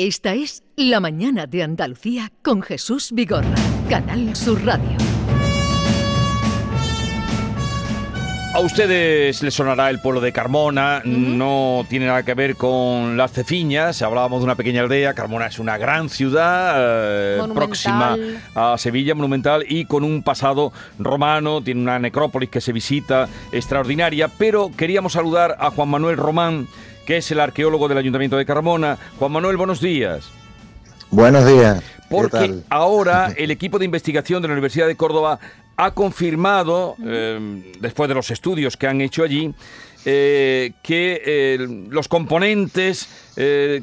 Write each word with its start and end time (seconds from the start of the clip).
Esta 0.00 0.32
es 0.32 0.62
La 0.76 1.00
Mañana 1.00 1.48
de 1.48 1.64
Andalucía 1.64 2.30
con 2.44 2.62
Jesús 2.62 3.10
Vigorra, 3.10 3.56
Canal 3.90 4.36
Sur 4.36 4.64
Radio. 4.64 4.96
A 8.54 8.60
ustedes 8.60 9.42
les 9.42 9.54
sonará 9.54 9.90
el 9.90 10.00
pueblo 10.00 10.20
de 10.20 10.32
Carmona, 10.32 11.02
no 11.04 11.84
tiene 11.88 12.06
nada 12.06 12.22
que 12.22 12.34
ver 12.34 12.54
con 12.54 13.16
las 13.16 13.32
cefiñas, 13.32 14.00
hablábamos 14.02 14.40
de 14.40 14.44
una 14.44 14.54
pequeña 14.54 14.82
aldea, 14.82 15.14
Carmona 15.14 15.48
es 15.48 15.58
una 15.58 15.76
gran 15.78 16.08
ciudad 16.08 16.76
eh, 16.78 17.40
próxima 17.52 18.16
a 18.54 18.78
Sevilla, 18.78 19.16
monumental 19.16 19.64
y 19.68 19.84
con 19.84 20.04
un 20.04 20.22
pasado 20.22 20.72
romano, 21.00 21.60
tiene 21.60 21.82
una 21.82 21.98
necrópolis 21.98 22.50
que 22.50 22.60
se 22.60 22.72
visita 22.72 23.28
extraordinaria, 23.50 24.28
pero 24.28 24.70
queríamos 24.76 25.14
saludar 25.14 25.56
a 25.58 25.70
Juan 25.70 25.88
Manuel 25.88 26.16
Román, 26.16 26.68
que 27.08 27.16
es 27.16 27.30
el 27.30 27.40
arqueólogo 27.40 27.88
del 27.88 27.96
Ayuntamiento 27.96 28.36
de 28.36 28.44
Carmona. 28.44 28.98
Juan 29.18 29.32
Manuel, 29.32 29.56
buenos 29.56 29.80
días. 29.80 30.28
Buenos 31.10 31.46
días. 31.46 31.80
¿Qué 31.80 32.04
Porque 32.10 32.36
tal? 32.36 32.64
ahora 32.68 33.32
el 33.38 33.50
equipo 33.50 33.78
de 33.78 33.86
investigación 33.86 34.42
de 34.42 34.48
la 34.48 34.52
Universidad 34.52 34.86
de 34.86 34.94
Córdoba 34.94 35.40
ha 35.78 35.92
confirmado, 35.92 36.96
eh, 37.02 37.72
después 37.80 38.10
de 38.10 38.14
los 38.14 38.30
estudios 38.30 38.76
que 38.76 38.88
han 38.88 39.00
hecho 39.00 39.22
allí, 39.22 39.54
eh, 40.04 40.72
que 40.82 41.22
eh, 41.24 41.86
los 41.88 42.08
componentes 42.08 43.08
eh, 43.36 43.80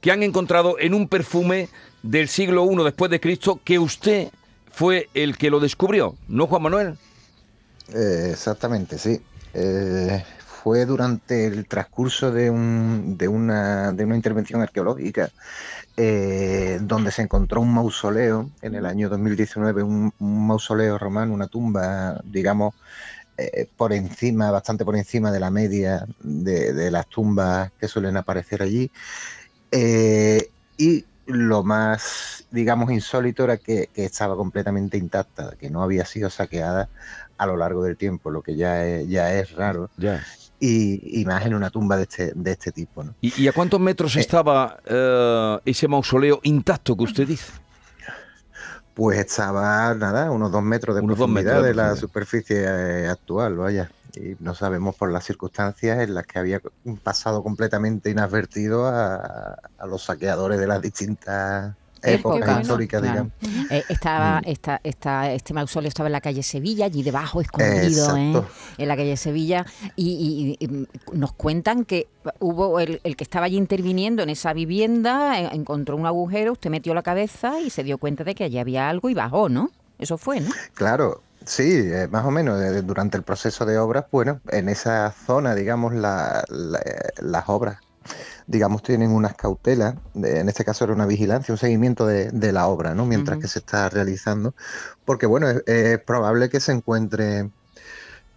que 0.00 0.10
han 0.10 0.22
encontrado 0.22 0.78
en 0.78 0.94
un 0.94 1.08
perfume 1.08 1.68
del 2.02 2.26
siglo 2.26 2.64
I 2.72 2.84
después 2.84 3.10
de 3.10 3.20
Cristo, 3.20 3.60
que 3.62 3.78
usted 3.78 4.28
fue 4.70 5.10
el 5.12 5.36
que 5.36 5.50
lo 5.50 5.60
descubrió, 5.60 6.14
¿no, 6.26 6.46
Juan 6.46 6.62
Manuel? 6.62 6.96
Eh, 7.94 8.30
exactamente, 8.32 8.96
sí. 8.96 9.20
Fue 10.62 10.86
durante 10.86 11.46
el 11.46 11.66
transcurso 11.66 12.30
de, 12.30 12.48
un- 12.48 13.16
de 13.18 13.26
una, 13.26 13.92
intervención 13.98 14.62
arqueológica 14.62 15.28
eh, 15.96 16.78
donde 16.82 17.10
se 17.10 17.22
encontró 17.22 17.60
un 17.60 17.74
mausoleo 17.74 18.48
en 18.62 18.76
el 18.76 18.86
año 18.86 19.08
2019, 19.08 19.82
un, 19.82 20.12
mausoleo 20.20 20.98
romano, 20.98 21.34
una 21.34 21.48
tumba, 21.48 22.20
digamos, 22.24 22.74
eh, 23.36 23.66
por 23.76 23.92
encima, 23.92 24.52
bastante 24.52 24.84
por 24.84 24.94
encima 24.94 25.32
de 25.32 25.40
la 25.40 25.50
media 25.50 26.06
de, 26.20 26.90
las 26.92 27.08
tumbas 27.08 27.72
que 27.76 27.88
suelen 27.88 28.16
aparecer 28.16 28.62
allí. 28.62 28.88
Eh, 29.72 30.48
y 30.76 31.04
lo 31.26 31.64
más, 31.64 32.46
digamos, 32.52 32.92
insólito 32.92 33.44
era 33.44 33.56
que, 33.56 33.90
estaba 33.94 34.36
completamente 34.36 34.96
intacta, 34.96 35.56
que 35.58 35.70
no 35.70 35.82
había 35.82 36.04
sido 36.04 36.30
saqueada 36.30 36.88
a 37.36 37.46
lo 37.46 37.56
largo 37.56 37.82
del 37.82 37.96
tiempo, 37.96 38.30
lo 38.30 38.42
que 38.42 38.54
ya 38.54 38.86
es, 38.86 39.52
raro. 39.52 39.90
Y, 40.62 41.20
y 41.20 41.24
más 41.24 41.44
en 41.44 41.54
una 41.54 41.70
tumba 41.70 41.96
de 41.96 42.04
este, 42.04 42.32
de 42.36 42.52
este 42.52 42.70
tipo. 42.70 43.02
¿no? 43.02 43.16
¿Y, 43.20 43.42
y 43.42 43.48
a 43.48 43.52
cuántos 43.52 43.80
metros 43.80 44.14
estaba 44.14 44.78
eh, 44.86 45.58
ese 45.64 45.88
mausoleo 45.88 46.38
intacto 46.44 46.96
que 46.96 47.02
usted 47.02 47.26
dice? 47.26 47.52
Pues 48.94 49.18
estaba, 49.18 49.92
nada, 49.94 50.30
unos 50.30 50.52
dos 50.52 50.62
metros 50.62 50.94
de 50.94 51.02
Unos 51.02 51.18
dos 51.18 51.26
profundidad 51.26 51.62
metros 51.62 51.66
de 51.66 51.74
la 51.74 51.96
superficie 51.96 52.64
eh, 52.64 53.08
actual, 53.08 53.56
vaya. 53.56 53.90
Y 54.14 54.36
no 54.38 54.54
sabemos 54.54 54.94
por 54.94 55.10
las 55.10 55.24
circunstancias 55.24 55.98
en 55.98 56.14
las 56.14 56.26
que 56.26 56.38
había 56.38 56.60
pasado 57.02 57.42
completamente 57.42 58.10
inadvertido 58.10 58.86
a, 58.86 59.58
a 59.78 59.86
los 59.86 60.04
saqueadores 60.04 60.60
de 60.60 60.66
las 60.68 60.80
distintas 60.80 61.74
Época, 62.02 62.54
¿no? 62.54 62.60
históricas, 62.60 63.00
Claro. 63.00 63.30
digamos. 63.42 63.70
Eh, 63.70 63.84
estaba, 63.88 64.40
Mm. 64.40 64.48
esta, 64.48 64.80
esta, 64.82 65.32
este 65.32 65.54
mausoleo 65.54 65.88
estaba 65.88 66.08
en 66.08 66.12
la 66.12 66.20
calle 66.20 66.42
Sevilla, 66.42 66.86
allí 66.86 67.02
debajo, 67.02 67.40
escondido, 67.40 68.16
¿eh? 68.16 68.42
En 68.78 68.88
la 68.88 68.96
calle 68.96 69.16
Sevilla, 69.16 69.64
y, 69.96 70.56
y- 70.60 70.64
y 70.64 70.86
nos 71.16 71.32
cuentan 71.32 71.84
que 71.84 72.08
hubo 72.40 72.80
el, 72.80 73.00
el 73.04 73.16
que 73.16 73.24
estaba 73.24 73.46
allí 73.46 73.56
interviniendo 73.56 74.22
en 74.22 74.30
esa 74.30 74.52
vivienda, 74.52 75.40
eh, 75.40 75.48
encontró 75.52 75.96
un 75.96 76.06
agujero, 76.06 76.52
usted 76.52 76.70
metió 76.70 76.94
la 76.94 77.02
cabeza 77.02 77.60
y 77.60 77.70
se 77.70 77.82
dio 77.84 77.98
cuenta 77.98 78.24
de 78.24 78.34
que 78.34 78.44
allí 78.44 78.58
había 78.58 78.88
algo 78.88 79.08
y 79.10 79.14
bajó, 79.14 79.48
¿no? 79.48 79.70
Eso 79.98 80.18
fue, 80.18 80.40
¿no? 80.40 80.50
Claro, 80.74 81.22
sí, 81.44 81.62
eh, 81.84 82.08
más 82.10 82.24
o 82.24 82.30
menos. 82.30 82.58
durante 82.84 83.16
el 83.16 83.22
proceso 83.22 83.64
de 83.64 83.78
obras, 83.78 84.06
bueno, 84.10 84.40
en 84.50 84.68
esa 84.68 85.10
zona, 85.12 85.54
digamos, 85.54 85.94
la- 85.94 86.42
la- 86.48 86.82
las 87.20 87.44
obras, 87.48 87.78
digamos, 88.46 88.82
tienen 88.82 89.10
unas 89.12 89.34
cautelas. 89.34 89.96
de- 90.14 90.40
en 90.40 90.48
este 90.48 90.64
caso 90.64 90.84
era 90.84 90.94
una 90.94 91.06
vigilancia, 91.06 91.52
un 91.54 91.58
seguimiento 91.58 92.06
de, 92.06 92.30
de 92.32 92.52
la 92.52 92.66
obra, 92.68 92.94
¿no? 92.94 93.06
Mientras 93.06 93.38
que 93.38 93.48
se 93.48 93.60
está 93.60 93.88
realizando. 93.88 94.54
Porque, 95.04 95.26
bueno, 95.26 95.48
es, 95.50 95.62
es 95.66 95.98
probable 96.04 96.48
que 96.48 96.60
se 96.60 96.72
encuentre 96.72 97.50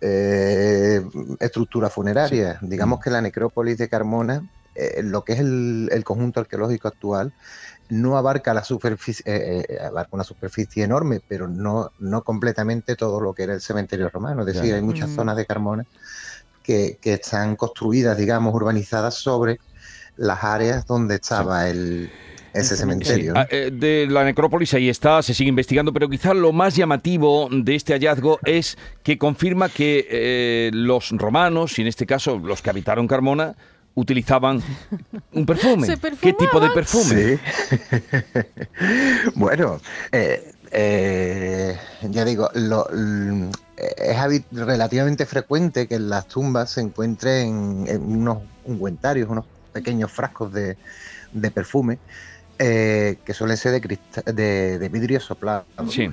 eh, 0.01 1.01
estructura 1.39 1.89
funeraria. 1.89 2.59
Digamos 2.61 2.99
que 2.99 3.09
la 3.09 3.21
necrópolis 3.21 3.77
de 3.77 3.89
Carmona, 3.89 4.45
eh, 4.75 5.01
lo 5.03 5.23
que 5.23 5.33
es 5.33 5.39
el, 5.39 5.89
el 5.91 6.03
conjunto 6.03 6.39
arqueológico 6.41 6.87
actual, 6.87 7.33
no 7.89 8.17
abarca 8.17 8.53
la 8.53 8.63
superficie, 8.63 9.23
eh, 9.25 9.65
eh, 9.69 9.79
abarca 9.81 10.09
una 10.13 10.23
superficie 10.23 10.83
enorme, 10.83 11.21
pero 11.27 11.47
no, 11.47 11.91
no 11.99 12.23
completamente 12.23 12.95
todo 12.95 13.21
lo 13.21 13.33
que 13.33 13.43
era 13.43 13.53
el 13.53 13.61
cementerio 13.61 14.09
romano. 14.09 14.41
Es 14.41 14.47
decir, 14.47 14.71
Ya. 14.71 14.75
hay 14.75 14.81
muchas 14.81 15.11
Mm. 15.11 15.15
zonas 15.15 15.37
de 15.37 15.45
Carmona 15.45 15.85
que, 16.63 16.97
que 17.01 17.13
están 17.13 17.55
construidas, 17.55 18.17
digamos, 18.17 18.53
urbanizadas 18.53 19.15
sobre 19.15 19.57
las 20.17 20.43
áreas 20.43 20.85
donde 20.85 21.15
estaba 21.15 21.69
el, 21.69 22.09
ese 22.53 22.75
cementerio. 22.77 23.33
Sí, 23.33 23.39
ah, 23.39 23.47
eh, 23.49 23.69
de 23.73 24.07
la 24.09 24.23
necrópolis 24.23 24.73
ahí 24.73 24.89
está, 24.89 25.21
se 25.21 25.33
sigue 25.33 25.49
investigando, 25.49 25.91
pero 25.93 26.09
quizás 26.09 26.35
lo 26.35 26.51
más 26.53 26.75
llamativo 26.75 27.49
de 27.51 27.75
este 27.75 27.93
hallazgo 27.93 28.39
es 28.45 28.77
que 29.03 29.17
confirma 29.17 29.69
que 29.69 30.07
eh, 30.09 30.71
los 30.73 31.11
romanos, 31.11 31.77
y 31.79 31.81
en 31.81 31.87
este 31.87 32.05
caso 32.05 32.37
los 32.37 32.61
que 32.61 32.69
habitaron 32.69 33.07
Carmona, 33.07 33.55
utilizaban 33.97 34.61
un 35.31 35.45
perfume. 35.45 35.87
¿Se 35.87 35.97
¿Qué 36.21 36.33
tipo 36.33 36.59
de 36.59 36.69
perfume? 36.71 37.37
Sí. 37.37 37.39
bueno, 39.35 39.79
eh, 40.11 40.51
eh, 40.71 41.77
ya 42.09 42.25
digo, 42.25 42.49
lo- 42.53 42.89
l- 42.89 43.49
es 43.77 44.17
habi- 44.17 44.43
relativamente 44.51 45.25
frecuente 45.25 45.87
que 45.87 45.95
en 45.95 46.09
las 46.09 46.27
tumbas 46.27 46.71
se 46.71 46.81
encuentren 46.81 47.85
en 47.87 48.01
unos 48.03 48.39
ungüentarios, 48.65 49.29
unos 49.29 49.45
pequeños 49.75 50.11
frascos 50.11 50.53
de, 50.53 50.79
de 51.31 51.51
perfume 51.51 51.99
eh, 52.57 53.17
que 53.25 53.33
suelen 53.33 53.57
ser 53.57 53.73
de, 53.73 53.81
crista- 53.81 54.23
de, 54.23 54.79
de 54.79 54.89
vidrio 54.89 55.19
soplado. 55.19 55.67
Sí. 55.89 56.09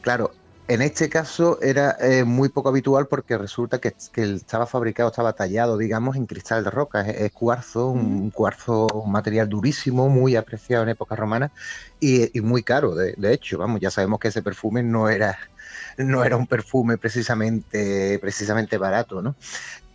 Claro, 0.00 0.30
en 0.68 0.82
este 0.82 1.08
caso 1.08 1.60
era 1.62 1.96
eh, 2.00 2.24
muy 2.24 2.48
poco 2.48 2.68
habitual 2.70 3.06
porque 3.08 3.38
resulta 3.38 3.78
que, 3.78 3.92
estaba 4.14 4.66
fabricado, 4.66 5.10
estaba 5.10 5.32
tallado, 5.32 5.78
digamos, 5.78 6.16
en 6.16 6.26
cristal 6.26 6.64
de 6.64 6.70
roca. 6.70 7.02
Es, 7.02 7.20
es 7.20 7.32
cuarzo, 7.32 7.88
un 7.90 8.30
cuarzo, 8.32 8.86
un 8.92 9.12
material 9.12 9.48
durísimo, 9.48 10.08
muy 10.08 10.34
apreciado 10.34 10.82
en 10.82 10.90
época 10.90 11.14
romana 11.14 11.52
y, 12.00 12.36
y 12.36 12.40
muy 12.40 12.62
caro. 12.64 12.94
De, 12.96 13.14
de 13.16 13.32
hecho, 13.32 13.58
vamos, 13.58 13.80
ya 13.80 13.90
sabemos 13.90 14.18
que 14.18 14.28
ese 14.28 14.42
perfume 14.42 14.82
no 14.82 15.08
era, 15.08 15.38
no 15.98 16.24
era 16.24 16.36
un 16.36 16.46
perfume 16.48 16.98
precisamente, 16.98 18.18
precisamente 18.20 18.76
barato, 18.78 19.22
¿no? 19.22 19.36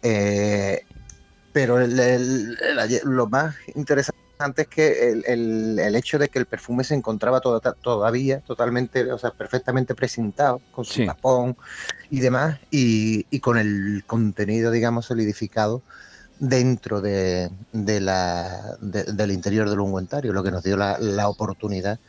Eh, 0.02 0.82
pero 1.54 1.80
el- 1.80 2.00
el- 2.00 2.58
el- 2.60 3.02
lo 3.06 3.28
más 3.28 3.56
interesante 3.76 4.64
es 4.64 4.68
que 4.68 5.12
el, 5.12 5.24
el- 5.28 5.80
el 5.80 5.96
hecho 5.96 6.18
de 6.18 6.30
que 6.30 6.40
el 6.40 6.46
perfume 6.46 6.84
se 6.84 6.96
encontraba 6.96 7.42
toda- 7.42 7.74
todavía 7.74 8.40
totalmente, 8.40 9.12
o 9.12 9.18
sea, 9.18 9.32
perfectamente 9.32 9.94
presentado, 9.96 10.62
con 10.72 10.84
su 10.86 10.94
Sí. 10.94 11.06
tapón 11.06 11.56
y 12.10 12.20
demás, 12.22 12.60
y, 12.72 13.26
y 13.30 13.40
con 13.40 13.58
el 13.58 14.04
contenido, 14.08 14.72
digamos, 14.72 15.06
solidificado 15.06 15.84
dentro 16.40 17.02
de, 17.02 17.52
de 17.72 18.00
la, 18.00 18.78
de- 18.82 19.04
del 19.04 19.32
interior 19.32 19.70
del 19.70 19.80
ungüentario, 19.80 20.34
lo 20.34 20.42
que 20.44 20.50
nos 20.52 20.64
dio 20.64 20.76
la, 20.76 20.98
la 21.00 21.28
oportunidad 21.30 22.00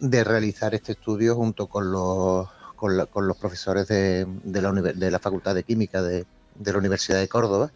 de 0.00 0.24
realizar 0.24 0.74
este 0.74 0.92
estudio 0.92 1.36
junto 1.36 1.68
con 1.68 1.92
los, 1.92 2.48
con 2.74 2.96
la- 2.96 3.06
con 3.06 3.28
los 3.28 3.36
profesores 3.36 3.86
de, 3.86 4.26
de 4.42 4.62
la, 4.62 4.72
de 4.72 5.10
la 5.12 5.18
Facultad 5.20 5.54
de 5.54 5.62
Química 5.62 6.02
de, 6.02 6.26
de 6.56 6.72
la 6.72 6.78
Universidad 6.78 7.18
de 7.20 7.28
Córdoba 7.28 7.70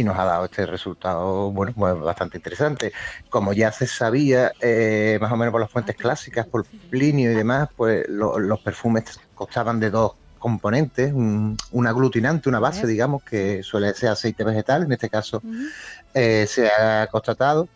y 0.00 0.04
nos 0.04 0.18
ha 0.18 0.24
dado 0.24 0.44
este 0.44 0.66
resultado, 0.66 1.52
bueno, 1.52 1.72
pues 1.74 1.98
bastante 2.00 2.38
interesante. 2.38 2.92
Como 3.28 3.52
ya 3.52 3.72
se 3.72 3.86
sabía, 3.86 4.52
eh, 4.60 5.18
más 5.20 5.32
o 5.32 5.36
menos 5.36 5.52
por 5.52 5.60
las 5.62 5.70
fuentes 5.70 5.96
clásicas, 5.96 6.46
por 6.48 6.66
Plinio 6.88 7.32
y 7.32 7.34
demás, 7.34 7.68
pues 7.74 8.04
lo- 8.08 8.38
los 8.38 8.60
perfumes 8.60 9.04
constaban 9.34 9.80
de 9.80 9.90
dos 9.90 10.12
componentes, 10.38 11.12
un, 11.12 11.58
un 11.70 11.86
aglutinante, 11.86 12.48
una 12.48 12.60
base, 12.60 12.86
digamos, 12.86 13.22
que 13.24 13.62
suele 13.62 13.94
ser 13.94 14.10
aceite 14.10 14.44
vegetal, 14.44 14.82
en 14.84 14.92
este 14.92 15.08
caso 15.10 15.44
eh, 16.14 16.46
se 16.46 16.68
ha 16.68 17.06
constatado 17.10 17.70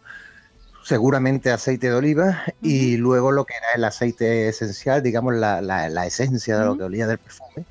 seguramente 0.82 1.50
aceite 1.50 1.88
de 1.88 1.94
oliva 1.94 2.42
y 2.62 2.96
luego 2.96 3.32
lo 3.32 3.44
que 3.44 3.54
era 3.54 3.66
el 3.76 3.84
aceite 3.84 4.48
esencial, 4.48 5.02
digamos 5.02 5.34
la, 5.34 5.60
la- 5.60 5.88
la 5.88 6.06
esencia 6.06 6.58
de 6.58 6.64
lo 6.64 6.76
que 6.76 6.84
olía 6.84 7.06
del 7.06 7.18
perfume, 7.18 7.64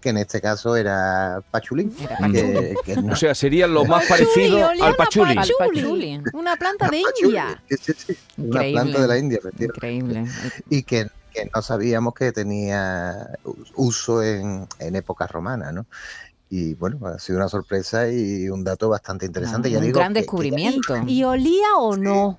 que 0.00 0.10
en 0.10 0.18
este 0.18 0.40
caso 0.40 0.76
era 0.76 1.40
pachulín. 1.50 1.94
Era 2.00 2.18
que- 2.30 2.74
que 2.84 2.96
no- 2.96 3.12
O 3.12 3.16
sea, 3.16 3.34
sería 3.34 3.66
lo 3.66 3.84
más 3.84 4.04
parecido 4.06 4.68
al 4.68 4.80
a 4.82 4.94
pachuli. 4.94 5.30
Al 5.30 5.36
pachuli. 5.36 5.80
pachuli. 5.80 6.20
Una 6.34 6.56
planta 6.56 6.88
de 6.88 7.02
India. 7.22 7.62
sí, 7.68 7.76
sí, 7.82 7.92
sí, 7.94 8.18
una 8.36 8.60
planta 8.62 9.00
de 9.00 9.08
la 9.08 9.18
India, 9.18 9.38
efectivamente. 9.38 9.74
Increíble. 9.76 10.24
y 10.70 10.82
que, 10.82 11.06
que 11.32 11.50
no 11.54 11.62
sabíamos 11.62 12.14
que 12.14 12.32
tenía 12.32 13.30
uso 13.74 14.22
en, 14.22 14.66
en 14.78 14.96
época 14.96 15.26
romana, 15.26 15.72
¿no? 15.72 15.86
Y 16.48 16.74
bueno, 16.74 17.04
ha 17.08 17.18
sido 17.18 17.38
una 17.38 17.48
sorpresa 17.48 18.08
y 18.08 18.48
un 18.48 18.62
dato 18.62 18.88
bastante 18.88 19.26
interesante. 19.26 19.68
Ah, 19.68 19.72
ya 19.72 19.78
un 19.78 19.84
digo 19.84 19.98
gran 19.98 20.12
que- 20.12 20.20
que- 20.20 20.22
descubrimiento. 20.22 20.96
¿Y 21.06 21.24
olía 21.24 21.76
o 21.78 21.96
no? 21.96 22.38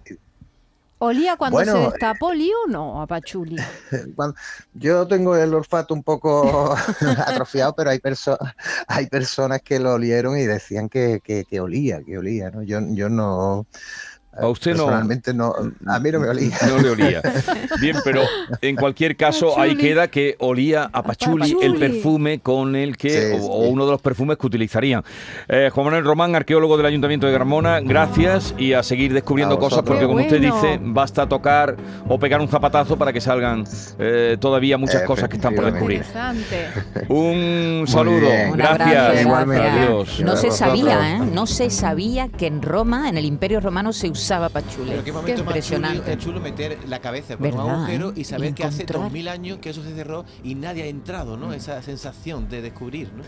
¿Olía 1.00 1.38
cuando 1.38 1.58
Bueno, 1.58 1.74
se 1.74 1.80
destapó 1.92 2.34
lío 2.34 2.56
o 2.66 2.70
no 2.70 3.02
a 3.04 3.06
Pachuli? 3.06 3.56
Cuando- 4.16 4.36
yo 4.74 5.08
tengo 5.08 5.36
el 5.36 5.54
olfato 5.54 5.94
un 5.94 6.02
poco 6.02 6.74
atrofiado, 7.28 7.76
pero 7.76 7.92
hay, 7.92 8.00
perso- 8.00 8.38
hay 8.88 9.06
personas 9.06 9.62
que 9.62 9.78
lo 9.80 9.94
olieron 9.94 10.40
y 10.40 10.46
decían 10.48 10.90
que, 10.90 11.20
que- 11.24 11.46
que 11.46 11.60
olía, 11.60 12.02
que 12.04 12.18
olía, 12.18 12.50
¿no? 12.50 12.64
Yo, 12.64 12.80
yo 12.82 13.10
no... 13.10 13.68
A 14.40 14.48
usted 14.50 14.74
no- 14.76 14.84
personalmente 14.86 15.34
no, 15.34 15.52
a 15.88 16.00
mí 16.00 16.12
no 16.12 16.20
me 16.20 16.30
olía. 16.30 16.56
No 16.68 16.78
le 16.80 16.90
olía. 16.92 17.22
Bien, 17.82 17.96
pero 18.04 18.22
en 18.62 18.76
cualquier 18.76 19.16
caso 19.18 19.60
ahí 19.60 19.76
queda 19.76 20.10
que 20.10 20.36
olía 20.38 20.88
a 20.94 21.02
pachuli, 21.02 21.58
el 21.60 21.76
perfume 21.78 22.40
con 22.40 22.76
el 22.76 22.98
que, 22.98 23.10
Sí, 23.10 23.36
o, 23.36 23.40
sí. 23.40 23.48
o 23.50 23.58
uno 23.70 23.86
de 23.86 23.94
los 23.94 24.02
perfumes 24.02 24.38
que 24.38 24.46
utilizarían. 24.46 25.04
Eh, 25.48 25.72
Juan 25.74 25.86
Manuel 25.86 26.04
Román, 26.06 26.36
arqueólogo 26.36 26.78
del 26.78 26.86
Ayuntamiento 26.86 27.26
de 27.26 27.34
Gramona, 27.34 27.80
gracias 27.80 28.54
y 28.60 28.74
a 28.74 28.84
seguir 28.84 29.12
descubriendo 29.12 29.56
A 29.56 29.60
cosas 29.60 29.82
porque 29.82 30.02
Qué 30.02 30.06
como 30.08 30.20
usted 30.22 30.38
bueno. 30.40 30.56
dice, 30.56 30.80
basta 30.84 31.28
tocar 31.28 31.76
o 32.08 32.20
pegar 32.20 32.40
un 32.40 32.48
zapatazo 32.48 32.96
para 32.96 33.12
que 33.12 33.22
salgan 33.22 33.64
eh, 33.98 34.38
todavía 34.40 34.78
muchas 34.78 35.02
cosas 35.02 35.30
que 35.30 35.38
están 35.38 35.56
por 35.56 35.66
descubrir. 35.66 36.04
Interesante. 36.06 36.68
Un 37.10 37.86
saludo. 37.88 38.28
Un 38.52 38.58
gracias. 38.58 39.22
Igualmente. 39.24 39.68
Adiós. 39.68 40.20
No 40.20 40.36
se 40.36 40.52
sabía, 40.52 41.16
¿eh? 41.16 41.20
No 41.34 41.48
se 41.48 41.72
sabía 41.72 42.28
que 42.30 42.46
en 42.46 42.62
Roma, 42.62 43.10
en 43.10 43.18
el 43.18 43.26
Imperio 43.26 43.60
Romano, 43.62 43.92
se 43.94 44.10
usaba 44.12 44.27
pachule. 44.50 44.92
Pero 44.92 45.04
qué 45.04 45.12
momento 45.12 45.44
más 45.44 45.54
chulo, 45.56 45.78
impresionante. 45.78 46.12
es 46.14 46.18
chulo 46.20 46.40
meter 46.40 46.78
la 46.88 47.00
cabeza 47.00 47.38
por 47.38 47.48
un 47.48 47.58
¿Verdad, 47.58 47.76
agujero 47.76 48.10
eh? 48.10 48.14
y 48.18 48.24
saber 48.24 48.50
Y 48.52 48.54
que 48.54 48.64
hace 48.64 48.84
encontrar. 48.84 49.04
2000 49.04 49.28
años 49.30 49.58
que 49.60 49.70
eso 49.70 49.84
se 49.84 49.94
cerró 49.96 50.26
y 50.44 50.56
nadie 50.56 50.84
ha 50.84 50.88
entrado, 50.88 51.38
¿no? 51.38 51.54
Esa 51.54 51.82
sensación 51.82 52.50
de 52.50 52.62
descubrir, 52.62 53.12
¿no? 53.14 53.24